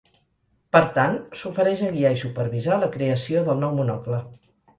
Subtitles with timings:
[0.75, 4.25] Per tant, s'ofereix a guiar i supervisar la creació del nou Monocle.